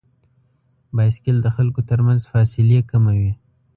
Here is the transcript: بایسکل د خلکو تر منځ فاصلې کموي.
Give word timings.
بایسکل 0.95 1.37
د 1.41 1.47
خلکو 1.55 1.81
تر 1.89 1.99
منځ 2.07 2.21
فاصلې 2.31 2.79
کموي. 2.91 3.31